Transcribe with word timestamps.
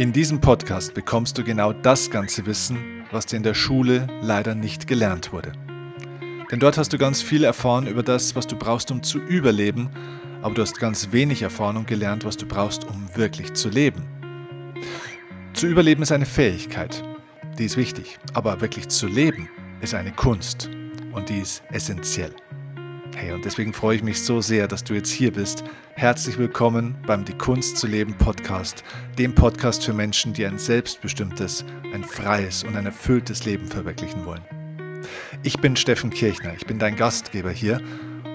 In 0.00 0.14
diesem 0.14 0.40
Podcast 0.40 0.94
bekommst 0.94 1.36
du 1.36 1.44
genau 1.44 1.74
das 1.74 2.10
ganze 2.10 2.46
Wissen, 2.46 3.04
was 3.10 3.26
dir 3.26 3.36
in 3.36 3.42
der 3.42 3.52
Schule 3.52 4.06
leider 4.22 4.54
nicht 4.54 4.86
gelernt 4.86 5.30
wurde. 5.30 5.52
Denn 6.50 6.58
dort 6.58 6.78
hast 6.78 6.94
du 6.94 6.96
ganz 6.96 7.20
viel 7.20 7.44
erfahren 7.44 7.86
über 7.86 8.02
das, 8.02 8.34
was 8.34 8.46
du 8.46 8.56
brauchst, 8.56 8.90
um 8.90 9.02
zu 9.02 9.18
überleben, 9.18 9.90
aber 10.40 10.54
du 10.54 10.62
hast 10.62 10.80
ganz 10.80 11.12
wenig 11.12 11.42
erfahren 11.42 11.76
und 11.76 11.86
gelernt, 11.86 12.24
was 12.24 12.38
du 12.38 12.46
brauchst, 12.46 12.86
um 12.86 13.14
wirklich 13.14 13.52
zu 13.52 13.68
leben. 13.68 14.02
Zu 15.52 15.66
überleben 15.66 16.00
ist 16.00 16.12
eine 16.12 16.24
Fähigkeit, 16.24 17.02
die 17.58 17.66
ist 17.66 17.76
wichtig, 17.76 18.18
aber 18.32 18.62
wirklich 18.62 18.88
zu 18.88 19.06
leben 19.06 19.50
ist 19.82 19.92
eine 19.92 20.12
Kunst 20.12 20.70
und 21.12 21.28
die 21.28 21.40
ist 21.40 21.62
essentiell. 21.72 22.32
Hey, 23.20 23.32
und 23.32 23.44
deswegen 23.44 23.74
freue 23.74 23.96
ich 23.96 24.02
mich 24.02 24.22
so 24.22 24.40
sehr, 24.40 24.66
dass 24.66 24.82
du 24.82 24.94
jetzt 24.94 25.10
hier 25.10 25.30
bist. 25.30 25.62
Herzlich 25.94 26.38
willkommen 26.38 26.96
beim 27.06 27.26
Die 27.26 27.36
Kunst 27.36 27.76
zu 27.76 27.86
leben 27.86 28.14
Podcast, 28.14 28.82
dem 29.18 29.34
Podcast 29.34 29.84
für 29.84 29.92
Menschen, 29.92 30.32
die 30.32 30.46
ein 30.46 30.58
selbstbestimmtes, 30.58 31.66
ein 31.92 32.02
freies 32.02 32.64
und 32.64 32.76
ein 32.76 32.86
erfülltes 32.86 33.44
Leben 33.44 33.68
verwirklichen 33.68 34.24
wollen. 34.24 34.40
Ich 35.42 35.60
bin 35.60 35.76
Steffen 35.76 36.08
Kirchner, 36.08 36.54
ich 36.54 36.64
bin 36.64 36.78
dein 36.78 36.96
Gastgeber 36.96 37.50
hier 37.50 37.82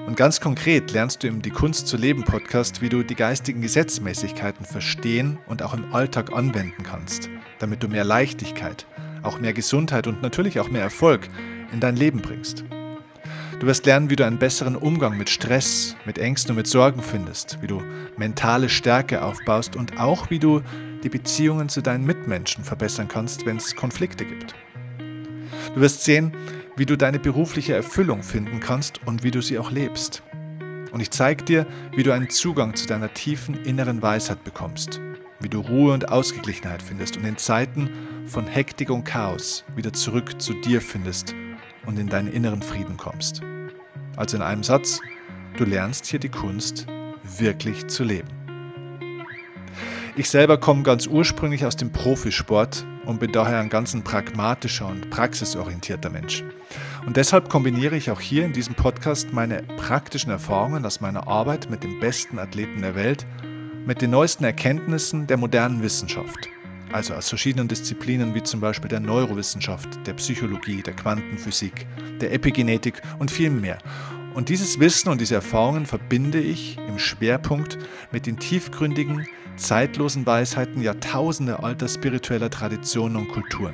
und 0.06 0.18
ganz 0.18 0.40
konkret 0.40 0.92
lernst 0.92 1.24
du 1.24 1.30
im 1.30 1.42
Die 1.42 1.50
Kunst 1.50 1.88
zu 1.88 1.98
leben 1.98 2.24
Podcast, 2.24 2.84
wie 2.84 2.90
du 2.90 3.02
die 3.02 3.16
geistigen 3.16 3.62
Gesetzmäßigkeiten 3.62 4.68
verstehen 4.68 5.40
und 5.48 5.64
auch 5.64 5.74
im 5.74 5.96
Alltag 5.96 6.32
anwenden 6.32 6.84
kannst, 6.84 7.28
damit 7.58 7.82
du 7.82 7.88
mehr 7.88 8.04
Leichtigkeit, 8.04 8.86
auch 9.24 9.40
mehr 9.40 9.54
Gesundheit 9.54 10.06
und 10.06 10.22
natürlich 10.22 10.60
auch 10.60 10.70
mehr 10.70 10.84
Erfolg 10.84 11.28
in 11.74 11.80
dein 11.80 11.96
Leben 11.96 12.22
bringst. 12.22 12.64
Du 13.66 13.70
wirst 13.70 13.88
lernen, 13.88 14.12
wie 14.12 14.16
du 14.16 14.24
einen 14.24 14.38
besseren 14.38 14.76
Umgang 14.76 15.18
mit 15.18 15.28
Stress, 15.28 15.96
mit 16.06 16.20
Ängsten 16.20 16.52
und 16.52 16.58
mit 16.58 16.68
Sorgen 16.68 17.02
findest, 17.02 17.64
wie 17.64 17.68
du 17.68 17.82
mentale 18.16 18.70
Stärke 18.70 19.24
aufbaust 19.24 19.76
und 19.76 20.00
auch 20.00 20.30
wie 20.30 20.38
du 20.38 20.62
die 21.04 21.10
Beziehungen 21.10 21.68
zu 21.68 21.82
deinen 21.82 22.06
Mitmenschen 22.06 22.64
verbessern 22.64 23.08
kannst, 23.08 23.48
wenn 23.48 23.58
es 23.58 23.76
Konflikte 23.76 24.24
gibt. 24.24 24.54
Du 25.74 25.82
wirst 25.82 26.04
sehen, 26.04 26.38
wie 26.78 26.86
du 26.86 26.96
deine 26.96 27.18
berufliche 27.18 27.74
Erfüllung 27.74 28.22
finden 28.22 28.60
kannst 28.60 29.00
und 29.08 29.24
wie 29.24 29.32
du 29.32 29.42
sie 29.42 29.58
auch 29.58 29.72
lebst. 29.72 30.22
Und 30.92 31.00
ich 31.00 31.10
zeige 31.10 31.44
dir, 31.44 31.66
wie 31.96 32.04
du 32.04 32.14
einen 32.14 32.30
Zugang 32.30 32.76
zu 32.76 32.86
deiner 32.86 33.16
tiefen 33.16 33.56
inneren 33.64 34.00
Weisheit 34.04 34.44
bekommst, 34.44 35.02
wie 35.40 35.50
du 35.50 35.62
Ruhe 35.62 35.92
und 35.92 36.10
Ausgeglichenheit 36.10 36.84
findest 36.84 37.18
und 37.18 37.26
in 37.26 37.40
Zeiten 37.40 37.90
von 38.28 38.46
Hektik 38.46 38.92
und 38.92 39.06
Chaos 39.06 39.66
wieder 39.76 39.92
zurück 39.92 40.40
zu 40.40 40.54
dir 40.54 40.82
findest 40.82 41.34
und 41.88 41.98
in 41.98 42.10
deinen 42.10 42.32
inneren 42.32 42.62
Frieden 42.62 42.98
kommst. 42.98 43.42
Also 44.16 44.38
in 44.38 44.44
einem 44.44 44.64
Satz, 44.64 45.02
du 45.58 45.66
lernst 45.66 46.06
hier 46.06 46.20
die 46.20 46.30
Kunst, 46.30 46.88
wirklich 47.38 47.88
zu 47.88 48.04
leben. 48.04 48.30
Ich 50.16 50.30
selber 50.30 50.58
komme 50.58 50.84
ganz 50.84 51.08
ursprünglich 51.08 51.66
aus 51.66 51.76
dem 51.76 51.92
Profisport 51.92 52.86
und 53.06 53.20
bin 53.20 53.34
daher 53.34 53.60
ein 53.60 53.70
ganz 53.70 53.96
pragmatischer 54.02 54.88
und 54.88 55.10
praxisorientierter 55.10 56.10
Mensch. 56.10 56.44
Und 57.06 57.18
deshalb 57.18 57.50
kombiniere 57.50 57.98
ich 57.98 58.10
auch 58.10 58.22
hier 58.22 58.46
in 58.46 58.54
diesem 58.54 58.76
Podcast 58.76 59.34
meine 59.34 59.64
praktischen 59.64 60.32
Erfahrungen 60.32 60.86
aus 60.86 61.02
meiner 61.02 61.28
Arbeit 61.28 61.70
mit 61.70 61.84
den 61.84 62.00
besten 62.00 62.40
Athleten 62.40 62.82
der 62.82 62.96
Welt 62.96 63.26
mit 63.86 64.02
den 64.02 64.12
neuesten 64.12 64.46
Erkenntnissen 64.46 65.28
der 65.28 65.38
modernen 65.38 65.84
Wissenschaft 65.84 66.50
also 66.96 67.14
aus 67.14 67.28
verschiedenen 67.28 67.68
Disziplinen 67.68 68.34
wie 68.36 68.44
zum 68.44 68.62
Beispiel 68.62 68.88
der 68.88 69.02
Neurowissenschaft, 69.02 70.08
der 70.08 70.14
Psychologie, 70.14 70.82
der 70.82 70.94
Quantenphysik, 70.94 71.86
der 72.22 72.32
Epigenetik 72.32 73.02
und 73.20 73.30
viel 73.30 73.50
mehr. 73.50 73.80
Und 74.34 74.48
dieses 74.48 74.80
Wissen 74.80 75.10
und 75.10 75.20
diese 75.20 75.36
Erfahrungen 75.36 75.86
verbinde 75.86 76.40
ich 76.40 76.78
im 76.88 76.98
Schwerpunkt 76.98 77.78
mit 78.14 78.26
den 78.26 78.40
tiefgründigen, 78.40 79.28
zeitlosen 79.58 80.26
Weisheiten 80.26 80.82
jahrtausende 80.82 81.62
alter 81.62 81.90
spiritueller 81.90 82.50
Traditionen 82.50 83.18
und 83.18 83.28
Kulturen. 83.28 83.74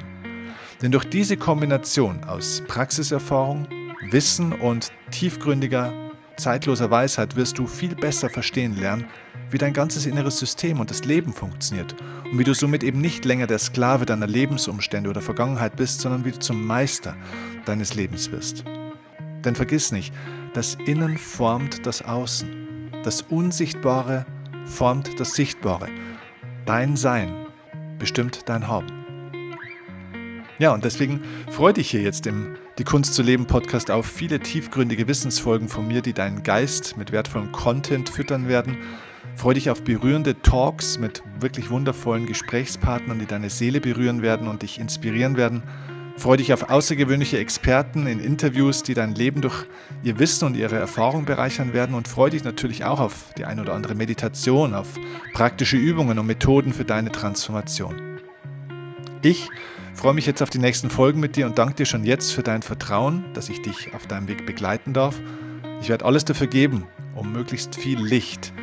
Denn 0.81 0.91
durch 0.91 1.05
diese 1.05 1.37
Kombination 1.37 2.23
aus 2.23 2.63
Praxiserfahrung, 2.67 3.67
Wissen 4.09 4.51
und 4.51 4.91
tiefgründiger, 5.11 5.93
zeitloser 6.37 6.89
Weisheit 6.89 7.35
wirst 7.35 7.59
du 7.59 7.67
viel 7.67 7.93
besser 7.93 8.31
verstehen 8.31 8.75
lernen, 8.75 9.05
wie 9.51 9.57
dein 9.57 9.73
ganzes 9.73 10.05
inneres 10.05 10.39
System 10.39 10.79
und 10.79 10.89
das 10.89 11.03
Leben 11.03 11.33
funktioniert 11.33 11.95
und 12.31 12.39
wie 12.39 12.43
du 12.43 12.53
somit 12.53 12.83
eben 12.83 13.01
nicht 13.01 13.25
länger 13.25 13.47
der 13.47 13.59
Sklave 13.59 14.05
deiner 14.05 14.27
Lebensumstände 14.27 15.09
oder 15.09 15.21
Vergangenheit 15.21 15.75
bist, 15.75 16.01
sondern 16.01 16.25
wie 16.25 16.31
du 16.31 16.39
zum 16.39 16.65
Meister 16.65 17.15
deines 17.65 17.93
Lebens 17.93 18.31
wirst. 18.31 18.63
Denn 19.43 19.55
vergiss 19.55 19.91
nicht, 19.91 20.13
das 20.53 20.77
Innen 20.85 21.17
formt 21.17 21.85
das 21.85 22.01
Außen. 22.01 22.91
Das 23.03 23.23
Unsichtbare 23.23 24.25
formt 24.65 25.19
das 25.19 25.33
Sichtbare. 25.33 25.87
Dein 26.65 26.95
Sein 26.95 27.47
bestimmt 27.97 28.47
dein 28.47 28.67
Haben. 28.67 28.87
Ja, 30.59 30.73
und 30.73 30.85
deswegen 30.85 31.21
freue 31.49 31.73
dich 31.73 31.89
hier 31.89 32.01
jetzt 32.01 32.27
im 32.27 32.55
Die 32.77 32.83
Kunst 32.83 33.15
zu 33.15 33.23
leben 33.23 33.47
Podcast 33.47 33.89
auf 33.91 34.05
viele 34.05 34.39
tiefgründige 34.39 35.07
Wissensfolgen 35.07 35.67
von 35.67 35.87
mir, 35.87 36.01
die 36.01 36.13
deinen 36.13 36.43
Geist 36.43 36.97
mit 36.97 37.11
wertvollem 37.11 37.51
Content 37.51 38.09
füttern 38.09 38.47
werden 38.47 38.77
Freue 39.35 39.55
dich 39.55 39.69
auf 39.69 39.83
berührende 39.83 40.39
Talks 40.41 40.99
mit 40.99 41.23
wirklich 41.39 41.69
wundervollen 41.69 42.25
Gesprächspartnern, 42.25 43.19
die 43.19 43.25
deine 43.25 43.49
Seele 43.49 43.81
berühren 43.81 44.21
werden 44.21 44.47
und 44.47 44.61
dich 44.61 44.79
inspirieren 44.79 45.37
werden. 45.37 45.63
Freue 46.17 46.37
dich 46.37 46.53
auf 46.53 46.69
außergewöhnliche 46.69 47.39
Experten 47.39 48.05
in 48.05 48.19
Interviews, 48.19 48.83
die 48.83 48.93
dein 48.93 49.15
Leben 49.15 49.41
durch 49.41 49.65
ihr 50.03 50.19
Wissen 50.19 50.45
und 50.45 50.55
ihre 50.55 50.75
Erfahrung 50.75 51.25
bereichern 51.25 51.73
werden. 51.73 51.95
Und 51.95 52.07
freue 52.07 52.29
dich 52.29 52.43
natürlich 52.43 52.85
auch 52.85 52.99
auf 52.99 53.33
die 53.37 53.45
ein 53.45 53.59
oder 53.59 53.73
andere 53.73 53.95
Meditation, 53.95 54.75
auf 54.75 54.87
praktische 55.33 55.77
Übungen 55.77 56.19
und 56.19 56.27
Methoden 56.27 56.73
für 56.73 56.85
deine 56.85 57.11
Transformation. 57.11 58.19
Ich 59.23 59.49
freue 59.95 60.13
mich 60.13 60.25
jetzt 60.25 60.43
auf 60.43 60.49
die 60.49 60.59
nächsten 60.59 60.89
Folgen 60.89 61.19
mit 61.19 61.35
dir 61.35 61.47
und 61.47 61.57
danke 61.57 61.75
dir 61.75 61.85
schon 61.85 62.03
jetzt 62.03 62.31
für 62.33 62.43
dein 62.43 62.61
Vertrauen, 62.61 63.25
dass 63.33 63.49
ich 63.49 63.61
dich 63.61 63.93
auf 63.95 64.05
deinem 64.05 64.27
Weg 64.27 64.45
begleiten 64.45 64.93
darf. 64.93 65.19
Ich 65.81 65.89
werde 65.89 66.05
alles 66.05 66.25
dafür 66.25 66.47
geben, 66.47 66.85
um 67.15 67.31
möglichst 67.31 67.75
viel 67.75 67.99
Licht 67.99 68.53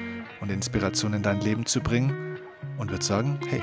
und 0.41 0.51
Inspiration 0.51 1.15
in 1.15 1.23
dein 1.23 1.41
Leben 1.41 1.67
zu 1.67 1.81
bringen 1.81 2.39
und 2.79 2.91
würde 2.91 3.05
sagen, 3.05 3.39
hey, 3.49 3.63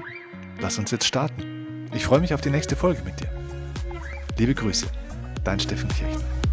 lass 0.60 0.78
uns 0.78 0.92
jetzt 0.92 1.06
starten. 1.06 1.88
Ich 1.94 2.06
freue 2.06 2.20
mich 2.20 2.34
auf 2.34 2.42
die 2.42 2.50
nächste 2.50 2.76
Folge 2.76 3.02
mit 3.04 3.20
dir. 3.20 3.30
Liebe 4.38 4.54
Grüße, 4.54 4.88
dein 5.44 5.60
Steffen 5.60 5.90
Kirchner. 5.90 6.45